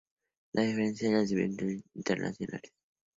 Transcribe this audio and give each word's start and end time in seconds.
La 0.53 0.63
diferencia 0.63 1.09
de 1.09 1.13
las 1.17 1.31
versiones 1.31 1.83
internacionales. 1.93 2.73